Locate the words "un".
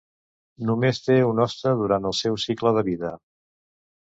1.31-1.41